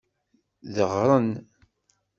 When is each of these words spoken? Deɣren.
Deɣren. 0.75 1.29